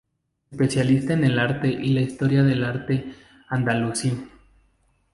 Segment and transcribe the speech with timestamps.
[0.49, 3.13] Especialista en el arte y la historia del arte
[3.49, 4.11] andalusí.